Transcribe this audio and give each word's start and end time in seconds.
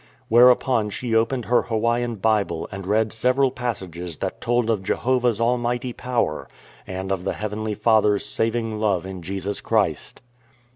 Where 0.29 0.49
upon 0.49 0.89
she 0.89 1.13
opened 1.13 1.45
her 1.45 1.61
Hawaiian 1.61 2.15
Bible 2.15 2.67
and 2.71 2.87
read 2.87 3.13
several 3.13 3.51
passages 3.51 4.17
that 4.17 4.41
told 4.41 4.67
of 4.67 4.81
Jehovah's 4.81 5.39
almighty 5.39 5.93
power 5.93 6.47
and 6.87 7.11
of 7.11 7.23
the 7.23 7.33
heavenly 7.33 7.75
Father's 7.75 8.25
saving 8.25 8.79
love 8.79 9.05
in 9.05 9.21
Jesus 9.21 9.61
Christ. 9.61 10.19